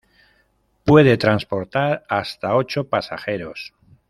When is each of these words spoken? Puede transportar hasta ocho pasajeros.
Puede 0.83 1.15
transportar 1.17 2.05
hasta 2.09 2.55
ocho 2.55 2.89
pasajeros. 2.89 3.75